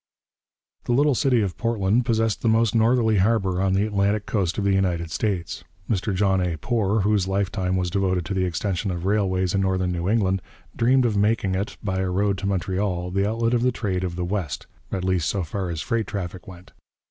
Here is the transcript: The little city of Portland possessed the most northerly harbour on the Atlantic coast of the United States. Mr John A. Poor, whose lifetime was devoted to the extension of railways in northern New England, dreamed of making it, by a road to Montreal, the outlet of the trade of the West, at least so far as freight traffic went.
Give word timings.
The 0.85 0.93
little 0.93 1.13
city 1.13 1.41
of 1.43 1.57
Portland 1.59 2.05
possessed 2.05 2.41
the 2.41 2.49
most 2.49 2.73
northerly 2.73 3.17
harbour 3.17 3.61
on 3.61 3.73
the 3.73 3.85
Atlantic 3.85 4.25
coast 4.25 4.57
of 4.57 4.63
the 4.63 4.73
United 4.73 5.11
States. 5.11 5.63
Mr 5.87 6.11
John 6.15 6.41
A. 6.41 6.57
Poor, 6.57 7.01
whose 7.01 7.27
lifetime 7.27 7.75
was 7.75 7.91
devoted 7.91 8.25
to 8.25 8.33
the 8.33 8.43
extension 8.45 8.89
of 8.89 9.05
railways 9.05 9.53
in 9.53 9.61
northern 9.61 9.91
New 9.91 10.09
England, 10.09 10.41
dreamed 10.75 11.05
of 11.05 11.17
making 11.17 11.53
it, 11.53 11.77
by 11.83 11.99
a 11.99 12.09
road 12.09 12.39
to 12.39 12.47
Montreal, 12.47 13.11
the 13.11 13.29
outlet 13.29 13.53
of 13.53 13.61
the 13.61 13.71
trade 13.71 14.03
of 14.03 14.15
the 14.15 14.25
West, 14.25 14.65
at 14.91 15.05
least 15.05 15.29
so 15.29 15.43
far 15.43 15.69
as 15.69 15.81
freight 15.81 16.07
traffic 16.07 16.47
went. 16.47 16.71